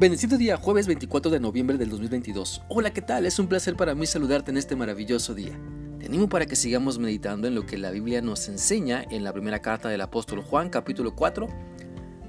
Bendecido 0.00 0.38
día, 0.38 0.56
jueves 0.56 0.86
24 0.86 1.30
de 1.30 1.40
noviembre 1.40 1.76
del 1.76 1.90
2022. 1.90 2.62
Hola, 2.68 2.90
¿qué 2.90 3.02
tal? 3.02 3.26
Es 3.26 3.38
un 3.38 3.48
placer 3.48 3.76
para 3.76 3.94
mí 3.94 4.06
saludarte 4.06 4.50
en 4.50 4.56
este 4.56 4.74
maravilloso 4.74 5.34
día. 5.34 5.60
Te 5.98 6.06
animo 6.06 6.26
para 6.26 6.46
que 6.46 6.56
sigamos 6.56 6.98
meditando 6.98 7.46
en 7.46 7.54
lo 7.54 7.66
que 7.66 7.76
la 7.76 7.90
Biblia 7.90 8.22
nos 8.22 8.48
enseña 8.48 9.04
en 9.10 9.24
la 9.24 9.34
primera 9.34 9.58
carta 9.58 9.90
del 9.90 10.00
apóstol 10.00 10.40
Juan, 10.40 10.70
capítulo 10.70 11.14
4. 11.14 11.48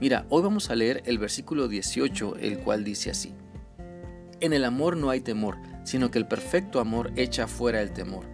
Mira, 0.02 0.26
hoy 0.28 0.44
vamos 0.44 0.70
a 0.70 0.76
leer 0.76 1.02
el 1.06 1.18
versículo 1.18 1.70
18, 1.70 2.36
el 2.42 2.60
cual 2.60 2.84
dice 2.84 3.10
así. 3.10 3.34
En 4.42 4.52
el 4.52 4.66
amor 4.66 4.98
no 4.98 5.10
hay 5.10 5.22
temor, 5.22 5.56
sino 5.86 6.12
que 6.12 6.20
el 6.20 6.28
perfecto 6.28 6.82
amor 6.82 7.14
echa 7.16 7.48
fuera 7.48 7.82
el 7.82 7.94
temor, 7.94 8.26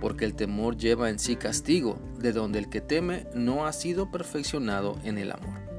porque 0.00 0.24
el 0.24 0.36
temor 0.36 0.76
lleva 0.76 1.10
en 1.10 1.18
sí 1.18 1.34
castigo, 1.34 1.98
de 2.20 2.30
donde 2.30 2.60
el 2.60 2.68
que 2.68 2.80
teme 2.80 3.26
no 3.34 3.66
ha 3.66 3.72
sido 3.72 4.12
perfeccionado 4.12 5.00
en 5.02 5.18
el 5.18 5.32
amor. 5.32 5.73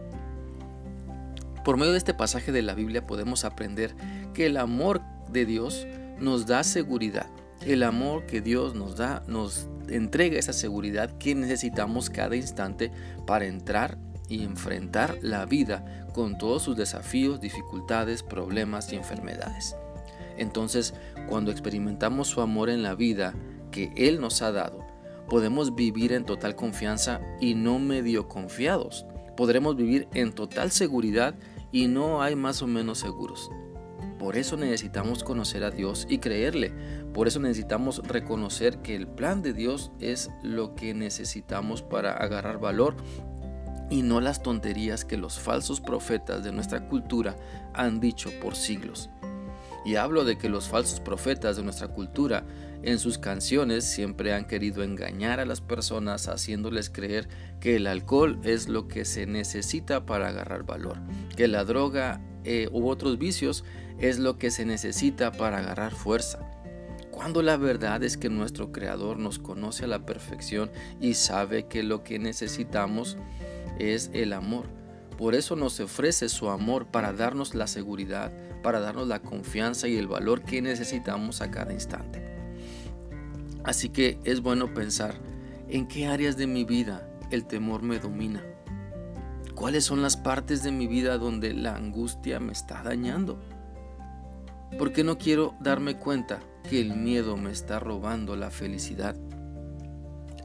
Por 1.65 1.77
medio 1.77 1.93
de 1.93 1.97
este 1.97 2.13
pasaje 2.13 2.51
de 2.51 2.61
la 2.61 2.75
Biblia 2.75 3.07
podemos 3.07 3.43
aprender 3.43 3.95
que 4.35 4.45
el 4.45 4.57
amor 4.57 5.01
de 5.29 5.47
Dios 5.47 5.87
nos 6.19 6.45
da 6.45 6.63
seguridad. 6.63 7.25
El 7.65 7.81
amor 7.81 8.27
que 8.27 8.39
Dios 8.39 8.75
nos 8.75 8.97
da 8.97 9.23
nos 9.27 9.67
entrega 9.89 10.37
esa 10.37 10.53
seguridad 10.53 11.17
que 11.17 11.33
necesitamos 11.33 12.11
cada 12.11 12.35
instante 12.35 12.91
para 13.25 13.47
entrar 13.47 13.97
y 14.29 14.43
enfrentar 14.43 15.17
la 15.23 15.47
vida 15.47 16.05
con 16.13 16.37
todos 16.37 16.61
sus 16.61 16.77
desafíos, 16.77 17.41
dificultades, 17.41 18.21
problemas 18.21 18.93
y 18.93 18.97
enfermedades. 18.97 19.75
Entonces, 20.37 20.93
cuando 21.27 21.49
experimentamos 21.49 22.27
su 22.27 22.41
amor 22.41 22.69
en 22.69 22.83
la 22.83 22.93
vida 22.93 23.33
que 23.71 23.91
Él 23.95 24.21
nos 24.21 24.43
ha 24.43 24.51
dado, 24.51 24.85
podemos 25.29 25.73
vivir 25.73 26.13
en 26.13 26.25
total 26.25 26.55
confianza 26.55 27.21
y 27.41 27.55
no 27.55 27.79
medio 27.79 28.27
confiados. 28.27 29.07
Podremos 29.35 29.75
vivir 29.75 30.07
en 30.13 30.31
total 30.31 30.69
seguridad 30.71 31.35
y 31.75 31.87
no 31.87 32.21
hay 32.21 32.37
más 32.37 32.61
o 32.61 32.67
menos 32.67 32.99
seguros. 32.99 33.51
Por 34.17 34.37
eso 34.37 34.55
necesitamos 34.55 35.25
conocer 35.25 35.65
a 35.65 35.71
Dios 35.71 36.07
y 36.09 36.19
creerle. 36.19 36.73
Por 37.13 37.27
eso 37.27 37.41
necesitamos 37.41 38.01
reconocer 38.07 38.77
que 38.77 38.95
el 38.95 39.09
plan 39.09 39.41
de 39.41 39.51
Dios 39.51 39.91
es 39.99 40.31
lo 40.41 40.73
que 40.75 40.93
necesitamos 40.93 41.81
para 41.81 42.13
agarrar 42.13 42.61
valor 42.61 42.95
y 43.89 44.03
no 44.03 44.21
las 44.21 44.41
tonterías 44.41 45.03
que 45.03 45.17
los 45.17 45.37
falsos 45.37 45.81
profetas 45.81 46.45
de 46.45 46.53
nuestra 46.53 46.87
cultura 46.87 47.35
han 47.73 47.99
dicho 47.99 48.29
por 48.41 48.55
siglos. 48.55 49.09
Y 49.85 49.95
hablo 49.95 50.25
de 50.25 50.37
que 50.37 50.49
los 50.49 50.67
falsos 50.67 50.99
profetas 50.99 51.57
de 51.57 51.63
nuestra 51.63 51.87
cultura 51.87 52.43
en 52.81 52.99
sus 52.99 53.17
canciones 53.17 53.85
siempre 53.85 54.33
han 54.33 54.45
querido 54.45 54.83
engañar 54.83 55.39
a 55.39 55.45
las 55.45 55.61
personas 55.61 56.27
haciéndoles 56.27 56.89
creer 56.89 57.27
que 57.59 57.75
el 57.75 57.87
alcohol 57.87 58.39
es 58.43 58.67
lo 58.67 58.87
que 58.87 59.05
se 59.05 59.25
necesita 59.25 60.05
para 60.05 60.29
agarrar 60.29 60.63
valor, 60.63 60.97
que 61.35 61.47
la 61.47 61.63
droga 61.63 62.19
eh, 62.43 62.67
u 62.71 62.87
otros 62.89 63.17
vicios 63.17 63.63
es 63.99 64.19
lo 64.19 64.37
que 64.37 64.51
se 64.51 64.65
necesita 64.65 65.31
para 65.31 65.59
agarrar 65.59 65.93
fuerza. 65.93 66.39
Cuando 67.11 67.41
la 67.41 67.57
verdad 67.57 68.03
es 68.03 68.17
que 68.17 68.29
nuestro 68.29 68.71
Creador 68.71 69.17
nos 69.17 69.39
conoce 69.39 69.85
a 69.85 69.87
la 69.87 70.05
perfección 70.05 70.69
y 70.99 71.13
sabe 71.13 71.67
que 71.67 71.81
lo 71.81 72.03
que 72.03 72.19
necesitamos 72.19 73.17
es 73.79 74.11
el 74.13 74.33
amor. 74.33 74.65
Por 75.17 75.35
eso 75.35 75.55
nos 75.55 75.79
ofrece 75.79 76.27
su 76.29 76.49
amor 76.49 76.87
para 76.87 77.13
darnos 77.13 77.55
la 77.55 77.67
seguridad, 77.67 78.31
para 78.61 78.79
darnos 78.79 79.07
la 79.07 79.21
confianza 79.21 79.87
y 79.87 79.97
el 79.97 80.07
valor 80.07 80.41
que 80.41 80.61
necesitamos 80.61 81.41
a 81.41 81.51
cada 81.51 81.71
instante. 81.71 82.21
Así 83.63 83.89
que 83.89 84.19
es 84.25 84.41
bueno 84.41 84.73
pensar 84.73 85.15
en 85.69 85.87
qué 85.87 86.07
áreas 86.07 86.37
de 86.37 86.47
mi 86.47 86.65
vida 86.65 87.09
el 87.31 87.45
temor 87.45 87.81
me 87.81 87.99
domina. 87.99 88.43
¿Cuáles 89.55 89.85
son 89.85 90.01
las 90.01 90.17
partes 90.17 90.63
de 90.63 90.71
mi 90.71 90.85
vida 90.85 91.17
donde 91.17 91.53
la 91.53 91.75
angustia 91.75 92.39
me 92.39 92.51
está 92.51 92.83
dañando? 92.83 93.39
¿Por 94.77 94.91
qué 94.91 95.03
no 95.03 95.17
quiero 95.17 95.55
darme 95.61 95.97
cuenta 95.97 96.41
que 96.69 96.81
el 96.81 96.95
miedo 96.95 97.37
me 97.37 97.51
está 97.51 97.79
robando 97.79 98.35
la 98.35 98.51
felicidad? 98.51 99.15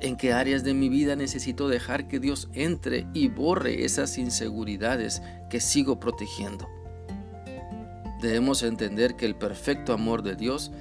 ¿En 0.03 0.17
qué 0.17 0.33
áreas 0.33 0.65
de 0.65 0.73
mi 0.73 0.89
vida 0.89 1.15
necesito 1.15 1.69
dejar 1.69 2.09
que 2.09 2.19
Dios 2.19 2.49
entre 2.55 3.07
y 3.13 3.29
borre 3.29 3.85
esas 3.85 4.17
inseguridades 4.17 5.21
que 5.51 5.61
sigo 5.61 6.01
protegiendo? 6.01 6.67
Debemos 8.23 8.63
entender 8.63 9.17
que 9.17 9.27
el 9.27 9.37
perfecto 9.37 9.93
amor 9.93 10.23
de 10.23 10.37
Dios 10.37 10.73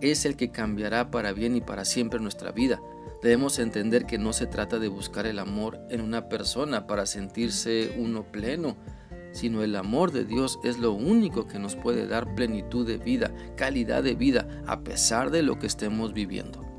es 0.00 0.24
el 0.24 0.36
que 0.36 0.50
cambiará 0.50 1.10
para 1.10 1.32
bien 1.32 1.54
y 1.54 1.60
para 1.60 1.84
siempre 1.84 2.18
nuestra 2.18 2.50
vida. 2.50 2.80
Debemos 3.22 3.58
entender 3.58 4.06
que 4.06 4.16
no 4.16 4.32
se 4.32 4.46
trata 4.46 4.78
de 4.78 4.88
buscar 4.88 5.26
el 5.26 5.38
amor 5.38 5.78
en 5.90 6.00
una 6.00 6.30
persona 6.30 6.86
para 6.86 7.04
sentirse 7.04 7.94
uno 7.98 8.24
pleno, 8.24 8.78
sino 9.32 9.62
el 9.62 9.76
amor 9.76 10.12
de 10.12 10.24
Dios 10.24 10.58
es 10.64 10.78
lo 10.78 10.92
único 10.92 11.46
que 11.46 11.58
nos 11.58 11.76
puede 11.76 12.06
dar 12.06 12.34
plenitud 12.34 12.86
de 12.86 12.96
vida, 12.96 13.34
calidad 13.54 14.02
de 14.02 14.14
vida, 14.14 14.48
a 14.66 14.80
pesar 14.80 15.30
de 15.30 15.42
lo 15.42 15.58
que 15.58 15.66
estemos 15.66 16.14
viviendo. 16.14 16.71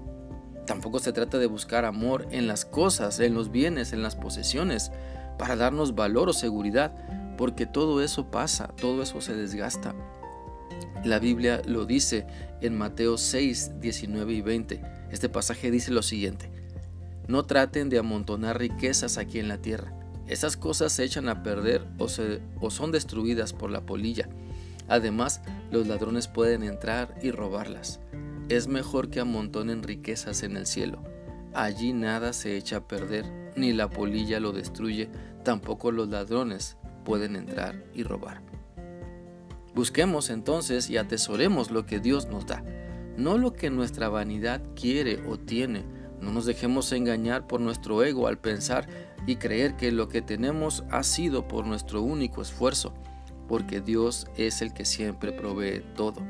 Tampoco 0.66 1.00
se 1.00 1.12
trata 1.12 1.40
de 1.40 1.47
buscar 1.47 1.85
amor 1.85 2.28
en 2.31 2.47
las 2.47 2.66
cosas, 2.66 3.19
en 3.19 3.34
los 3.34 3.51
bienes, 3.51 3.91
en 3.91 4.01
las 4.01 4.16
posesiones, 4.16 4.91
para 5.38 5.56
darnos 5.56 5.96
valor 5.96 6.29
o 6.29 6.34
seguridad, 6.34 6.94
porque 7.38 7.66
todo 7.66 8.01
eso 8.01 8.31
pasa, 8.31 8.68
todo 8.79 9.03
eso 9.03 9.19
se 9.19 9.35
desgasta. 9.35 9.94
La 11.03 11.19
Biblia 11.19 11.62
lo 11.66 11.85
dice 11.85 12.25
en 12.62 12.78
Mateo 12.78 13.18
6, 13.18 13.81
19 13.81 14.34
y 14.34 14.41
20. 14.41 14.81
Este 15.12 15.28
pasaje 15.28 15.69
dice 15.69 15.91
lo 15.91 16.01
siguiente. 16.01 16.50
No 17.28 17.45
traten 17.45 17.90
de 17.90 18.00
amontonar 18.00 18.57
riquezas 18.57 19.18
aquí 19.18 19.40
en 19.40 19.50
la 19.50 19.57
tierra. 19.57 19.94
Esas 20.28 20.56
cosas 20.56 20.94
se 20.94 21.03
echan 21.03 21.28
a 21.28 21.44
perder 21.44 21.85
o, 21.97 22.07
o 22.62 22.72
son 22.72 22.91
destruidas 22.91 23.51
por 23.51 23.69
la 23.69 23.85
polilla. 23.85 24.30
Además, 24.88 25.41
los 25.72 25.88
ladrones 25.88 26.28
pueden 26.28 26.63
entrar 26.63 27.13
y 27.22 27.31
robarlas. 27.31 28.00
Es 28.50 28.68
mejor 28.68 29.09
que 29.09 29.22
amontonen 29.22 29.84
riquezas 29.84 30.44
en 30.44 30.58
el 30.58 30.66
cielo. 30.66 31.02
Allí 31.54 31.94
nada 31.94 32.34
se 32.34 32.58
echa 32.58 32.78
a 32.78 32.88
perder, 32.88 33.26
ni 33.56 33.74
la 33.74 33.90
polilla 33.90 34.40
lo 34.40 34.52
destruye, 34.52 35.09
tampoco 35.44 35.92
los 35.92 36.09
ladrones 36.09 36.78
pueden 37.06 37.36
entrar 37.36 37.84
y 37.94 38.04
robar. 38.04 38.42
Busquemos 39.74 40.30
entonces 40.30 40.90
y 40.90 40.98
atesoremos 40.98 41.72
lo 41.72 41.86
que 41.86 42.00
Dios 42.00 42.28
nos 42.28 42.46
da, 42.46 42.64
no 43.18 43.38
lo 43.38 43.54
que 43.54 43.70
nuestra 43.70 44.09
vanidad 44.09 44.62
quiere 44.75 45.24
o 45.28 45.38
tiene. 45.38 45.84
No 46.20 46.31
nos 46.31 46.46
dejemos 46.46 46.92
engañar 46.92 47.48
por 47.48 47.60
nuestro 47.60 48.04
ego 48.04 48.28
al 48.28 48.40
pensar 48.40 48.88
y 49.25 49.38
creer 49.38 49.75
que 49.75 49.92
lo 49.92 50.08
que 50.10 50.22
tenemos 50.22 50.84
ha 50.90 51.04
sido 51.04 51.48
por 51.48 51.66
nuestro 51.66 52.02
único 52.02 52.42
esfuerzo, 52.42 52.94
porque 53.48 53.81
Dios 53.81 54.28
es 54.38 54.62
el 54.62 54.74
que 54.74 54.86
siempre 54.86 55.31
provee 55.31 55.84
todo. 55.96 56.22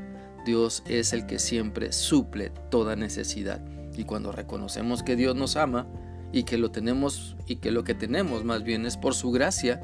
Dios 0.46 0.84
es 0.88 1.14
el 1.14 1.26
que 1.26 1.40
siempre 1.40 1.92
suple 1.92 2.52
toda 2.70 2.96
necesidad. 2.96 3.62
Y 3.96 4.06
cuando 4.06 4.32
reconocemos 4.32 5.04
que 5.04 5.16
Dios 5.16 5.36
nos 5.36 5.56
ama 5.56 5.88
y 6.32 6.44
que 6.44 6.58
lo 6.58 6.72
tenemos 6.72 7.36
y 7.48 7.58
que 7.58 7.72
lo 7.72 7.84
que 7.84 7.94
tenemos 7.94 8.44
más 8.44 8.64
bien 8.64 8.86
es 8.86 8.98
por 8.98 9.14
su 9.14 9.32
gracia, 9.32 9.82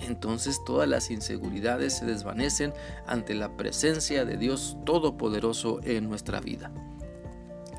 entonces 0.00 0.62
todas 0.64 0.88
las 0.88 1.10
inseguridades 1.10 1.94
se 1.94 2.06
desvanecen 2.06 2.72
ante 3.06 3.34
la 3.34 3.56
presencia 3.56 4.24
de 4.24 4.36
Dios 4.36 4.76
Todopoderoso 4.84 5.80
en 5.84 6.08
nuestra 6.08 6.40
vida. 6.40 6.72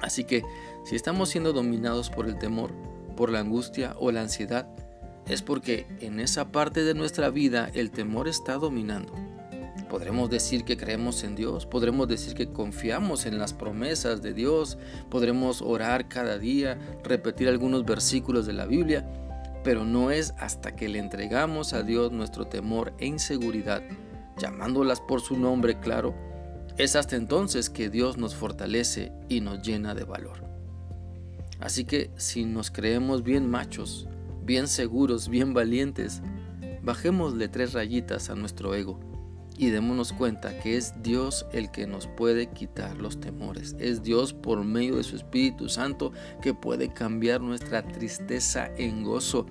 Así 0.02 0.24
que 0.24 0.44
si 0.86 0.96
estamos 0.96 1.30
siendo 1.30 1.54
dominados 1.54 2.10
por 2.10 2.28
el 2.28 2.38
temor, 2.38 2.72
por 3.16 3.30
la 3.30 3.40
angustia 3.40 3.96
o 4.00 4.12
la 4.12 4.22
ansiedad, 4.22 4.68
es 5.28 5.42
porque 5.42 5.88
en 6.02 6.20
esa 6.20 6.52
parte 6.52 6.84
de 6.84 6.94
nuestra 6.94 7.30
vida 7.30 7.70
el 7.74 7.92
temor 7.92 8.28
está 8.28 8.56
dominando. 8.56 9.14
Podremos 9.94 10.28
decir 10.28 10.64
que 10.64 10.76
creemos 10.76 11.24
en 11.24 11.36
Dios, 11.36 11.68
podremos 11.68 12.08
decir 12.08 12.34
que 12.34 12.52
confiamos 12.52 13.28
en 13.28 13.38
las 13.38 13.54
promesas 13.54 14.24
de 14.24 14.34
Dios, 14.34 14.80
podremos 15.12 15.62
orar 15.62 16.10
cada 16.10 16.40
día, 16.40 16.80
repetir 17.04 17.48
algunos 17.48 17.86
versículos 17.86 18.48
de 18.48 18.54
la 18.54 18.66
Biblia, 18.66 19.08
pero 19.64 19.86
no 19.86 20.10
es 20.10 20.34
hasta 20.40 20.76
que 20.76 20.90
le 20.90 20.98
entregamos 20.98 21.74
a 21.74 21.84
Dios 21.84 22.12
nuestro 22.12 22.48
temor 22.48 22.96
e 22.98 23.06
inseguridad, 23.06 23.84
llamándolas 24.40 25.00
por 25.00 25.22
su 25.22 25.38
nombre 25.38 25.80
claro, 25.80 26.16
es 26.80 26.96
hasta 26.96 27.16
entonces 27.16 27.70
que 27.70 27.92
Dios 27.92 28.18
nos 28.18 28.34
fortalece 28.34 29.12
y 29.30 29.42
nos 29.42 29.62
llena 29.62 29.94
de 29.94 30.06
valor. 30.06 30.44
Así 31.60 31.86
que 31.86 32.10
si 32.16 32.46
nos 32.46 32.72
creemos 32.72 33.22
bien 33.22 33.48
machos, 33.48 34.08
bien 34.44 34.68
seguros, 34.68 35.30
bien 35.30 35.54
valientes, 35.54 36.24
bajémosle 36.82 37.48
tres 37.48 37.74
rayitas 37.74 38.32
a 38.32 38.36
nuestro 38.36 38.74
ego 38.74 39.13
y 39.58 39.70
démonos 39.70 40.14
cuenta 40.14 40.60
que 40.60 40.78
es 40.78 41.02
Dios 41.04 41.46
el 41.52 41.72
que 41.72 41.88
nos 41.88 42.08
puede 42.08 42.48
quitar 42.48 42.98
los 42.98 43.20
temores. 43.20 43.76
Es 43.80 44.04
Dios 44.04 44.34
por 44.34 44.64
medio 44.64 44.96
de 44.96 45.04
su 45.04 45.16
Espíritu 45.16 45.70
Santo 45.70 46.12
que 46.42 46.54
puede 46.54 46.94
cambiar 46.94 47.42
nuestra 47.42 47.84
tristeza 47.84 48.70
en 48.78 49.04
gozo 49.04 49.46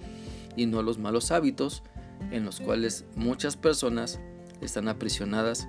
y 0.57 0.67
no 0.67 0.83
los 0.83 0.99
malos 0.99 1.31
hábitos 1.31 1.83
en 2.31 2.45
los 2.45 2.61
cuales 2.61 3.05
muchas 3.15 3.57
personas 3.57 4.21
están 4.61 4.89
aprisionadas 4.89 5.67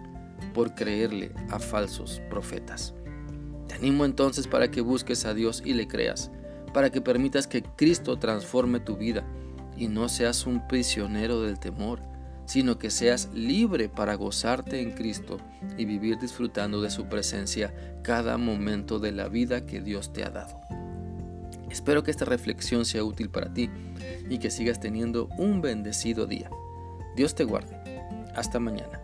por 0.53 0.75
creerle 0.75 1.31
a 1.49 1.59
falsos 1.59 2.21
profetas. 2.29 2.93
Te 3.67 3.75
animo 3.75 4.05
entonces 4.05 4.47
para 4.47 4.69
que 4.69 4.81
busques 4.81 5.25
a 5.25 5.33
Dios 5.33 5.61
y 5.65 5.73
le 5.73 5.87
creas, 5.87 6.31
para 6.73 6.91
que 6.91 7.01
permitas 7.01 7.47
que 7.47 7.63
Cristo 7.63 8.17
transforme 8.17 8.79
tu 8.79 8.97
vida 8.97 9.25
y 9.77 9.87
no 9.87 10.09
seas 10.09 10.45
un 10.45 10.67
prisionero 10.67 11.41
del 11.41 11.59
temor 11.59 12.12
sino 12.45 12.77
que 12.77 12.89
seas 12.89 13.29
libre 13.33 13.89
para 13.89 14.15
gozarte 14.15 14.81
en 14.81 14.91
Cristo 14.91 15.37
y 15.77 15.85
vivir 15.85 16.19
disfrutando 16.19 16.81
de 16.81 16.89
su 16.89 17.05
presencia 17.05 17.73
cada 18.03 18.37
momento 18.37 18.99
de 18.99 19.11
la 19.11 19.27
vida 19.27 19.65
que 19.65 19.81
Dios 19.81 20.13
te 20.13 20.23
ha 20.23 20.29
dado. 20.29 20.61
Espero 21.69 22.03
que 22.03 22.11
esta 22.11 22.25
reflexión 22.25 22.85
sea 22.85 23.03
útil 23.03 23.29
para 23.29 23.51
ti 23.53 23.69
y 24.29 24.37
que 24.37 24.51
sigas 24.51 24.79
teniendo 24.79 25.27
un 25.37 25.61
bendecido 25.61 26.27
día. 26.27 26.49
Dios 27.15 27.33
te 27.33 27.45
guarde. 27.45 27.75
Hasta 28.35 28.59
mañana. 28.59 29.02